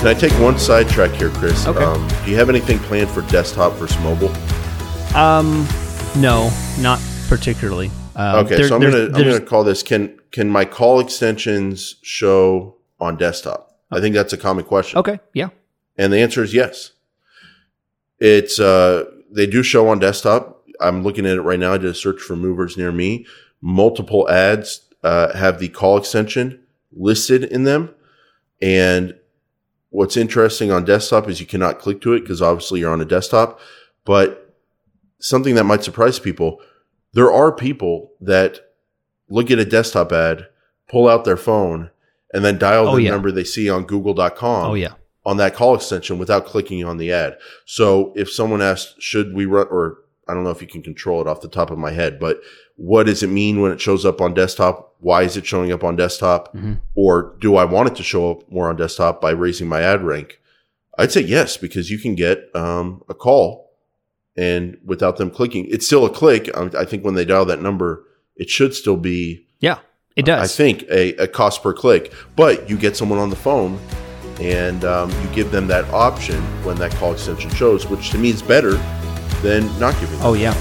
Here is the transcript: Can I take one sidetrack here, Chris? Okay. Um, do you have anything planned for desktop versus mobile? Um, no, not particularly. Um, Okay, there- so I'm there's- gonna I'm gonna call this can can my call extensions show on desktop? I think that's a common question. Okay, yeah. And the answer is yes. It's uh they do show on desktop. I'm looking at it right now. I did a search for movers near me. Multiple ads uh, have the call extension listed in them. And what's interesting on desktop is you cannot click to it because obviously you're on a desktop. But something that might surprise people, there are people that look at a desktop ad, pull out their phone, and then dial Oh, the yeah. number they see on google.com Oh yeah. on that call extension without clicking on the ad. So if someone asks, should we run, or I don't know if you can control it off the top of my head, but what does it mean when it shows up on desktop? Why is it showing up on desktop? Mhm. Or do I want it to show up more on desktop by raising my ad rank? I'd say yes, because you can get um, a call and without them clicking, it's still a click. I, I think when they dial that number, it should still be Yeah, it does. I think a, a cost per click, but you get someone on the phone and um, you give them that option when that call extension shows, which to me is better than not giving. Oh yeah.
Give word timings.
Can 0.00 0.08
I 0.08 0.14
take 0.14 0.32
one 0.40 0.58
sidetrack 0.58 1.10
here, 1.10 1.28
Chris? 1.28 1.66
Okay. 1.66 1.84
Um, 1.84 2.08
do 2.24 2.30
you 2.30 2.36
have 2.38 2.48
anything 2.48 2.78
planned 2.78 3.10
for 3.10 3.20
desktop 3.30 3.74
versus 3.74 3.98
mobile? 4.02 4.30
Um, 5.14 5.66
no, 6.16 6.50
not 6.78 6.98
particularly. 7.28 7.90
Um, 8.16 8.46
Okay, 8.46 8.56
there- 8.56 8.68
so 8.68 8.76
I'm 8.76 8.80
there's- 8.80 8.94
gonna 8.94 9.18
I'm 9.18 9.24
gonna 9.30 9.44
call 9.44 9.62
this 9.62 9.82
can 9.82 10.18
can 10.32 10.48
my 10.48 10.64
call 10.64 11.00
extensions 11.00 11.96
show 12.00 12.76
on 12.98 13.16
desktop? 13.18 13.78
I 13.90 14.00
think 14.00 14.14
that's 14.14 14.32
a 14.32 14.38
common 14.38 14.64
question. 14.64 14.98
Okay, 15.00 15.20
yeah. 15.34 15.48
And 15.98 16.10
the 16.14 16.18
answer 16.20 16.42
is 16.42 16.54
yes. 16.54 16.92
It's 18.18 18.58
uh 18.58 19.04
they 19.30 19.46
do 19.46 19.62
show 19.62 19.86
on 19.88 19.98
desktop. 19.98 20.62
I'm 20.80 21.02
looking 21.02 21.26
at 21.26 21.36
it 21.36 21.42
right 21.42 21.58
now. 21.58 21.74
I 21.74 21.78
did 21.78 21.90
a 21.90 21.94
search 21.94 22.22
for 22.22 22.36
movers 22.36 22.78
near 22.78 22.90
me. 22.90 23.26
Multiple 23.60 24.30
ads 24.30 24.80
uh, 25.04 25.36
have 25.36 25.58
the 25.58 25.68
call 25.68 25.98
extension 25.98 26.58
listed 26.96 27.44
in 27.44 27.64
them. 27.64 27.90
And 28.62 29.14
what's 29.90 30.16
interesting 30.16 30.70
on 30.72 30.84
desktop 30.84 31.28
is 31.28 31.40
you 31.40 31.46
cannot 31.46 31.78
click 31.78 32.00
to 32.00 32.12
it 32.14 32.20
because 32.20 32.40
obviously 32.42 32.80
you're 32.80 32.92
on 32.92 33.00
a 33.00 33.04
desktop. 33.04 33.60
But 34.04 34.54
something 35.18 35.54
that 35.56 35.64
might 35.64 35.84
surprise 35.84 36.18
people, 36.18 36.60
there 37.12 37.30
are 37.30 37.52
people 37.52 38.12
that 38.20 38.60
look 39.28 39.50
at 39.50 39.58
a 39.58 39.64
desktop 39.64 40.10
ad, 40.12 40.46
pull 40.88 41.08
out 41.08 41.24
their 41.24 41.36
phone, 41.36 41.90
and 42.32 42.44
then 42.44 42.58
dial 42.58 42.88
Oh, 42.88 42.96
the 42.96 43.02
yeah. 43.02 43.10
number 43.10 43.30
they 43.30 43.44
see 43.44 43.68
on 43.68 43.84
google.com 43.84 44.70
Oh 44.70 44.74
yeah. 44.74 44.94
on 45.26 45.36
that 45.36 45.54
call 45.54 45.74
extension 45.74 46.18
without 46.18 46.46
clicking 46.46 46.84
on 46.84 46.96
the 46.96 47.12
ad. 47.12 47.36
So 47.64 48.12
if 48.16 48.30
someone 48.30 48.62
asks, 48.62 48.94
should 48.98 49.34
we 49.34 49.44
run, 49.46 49.66
or 49.70 49.98
I 50.30 50.34
don't 50.34 50.44
know 50.44 50.50
if 50.50 50.62
you 50.62 50.68
can 50.68 50.82
control 50.82 51.20
it 51.20 51.26
off 51.26 51.40
the 51.40 51.48
top 51.48 51.70
of 51.70 51.78
my 51.78 51.90
head, 51.90 52.20
but 52.20 52.40
what 52.76 53.06
does 53.06 53.22
it 53.22 53.28
mean 53.28 53.60
when 53.60 53.72
it 53.72 53.80
shows 53.80 54.06
up 54.06 54.20
on 54.20 54.32
desktop? 54.32 54.94
Why 55.00 55.22
is 55.22 55.36
it 55.36 55.44
showing 55.44 55.72
up 55.72 55.82
on 55.82 55.96
desktop? 55.96 56.54
Mhm. 56.54 56.80
Or 56.94 57.34
do 57.40 57.56
I 57.56 57.64
want 57.64 57.88
it 57.88 57.96
to 57.96 58.02
show 58.02 58.30
up 58.30 58.50
more 58.50 58.68
on 58.68 58.76
desktop 58.76 59.20
by 59.20 59.30
raising 59.32 59.68
my 59.68 59.82
ad 59.82 60.02
rank? 60.02 60.40
I'd 60.96 61.12
say 61.12 61.22
yes, 61.22 61.56
because 61.56 61.90
you 61.90 61.98
can 61.98 62.14
get 62.14 62.48
um, 62.54 63.02
a 63.08 63.14
call 63.14 63.70
and 64.36 64.78
without 64.84 65.16
them 65.16 65.30
clicking, 65.30 65.66
it's 65.70 65.86
still 65.86 66.06
a 66.06 66.10
click. 66.10 66.48
I, 66.56 66.70
I 66.78 66.84
think 66.84 67.04
when 67.04 67.14
they 67.14 67.24
dial 67.24 67.44
that 67.46 67.60
number, 67.60 68.04
it 68.36 68.48
should 68.48 68.74
still 68.74 68.96
be 68.96 69.46
Yeah, 69.60 69.78
it 70.16 70.24
does. 70.24 70.42
I 70.42 70.46
think 70.54 70.84
a, 70.90 71.14
a 71.16 71.26
cost 71.26 71.62
per 71.62 71.72
click, 71.72 72.12
but 72.36 72.70
you 72.70 72.76
get 72.76 72.96
someone 72.96 73.18
on 73.18 73.30
the 73.30 73.36
phone 73.36 73.78
and 74.40 74.84
um, 74.84 75.10
you 75.10 75.28
give 75.34 75.50
them 75.50 75.66
that 75.66 75.84
option 75.92 76.40
when 76.64 76.76
that 76.76 76.92
call 76.92 77.12
extension 77.12 77.50
shows, 77.50 77.86
which 77.86 78.10
to 78.10 78.18
me 78.18 78.30
is 78.30 78.40
better 78.40 78.78
than 79.42 79.66
not 79.78 79.98
giving. 80.00 80.18
Oh 80.22 80.34
yeah. 80.34 80.54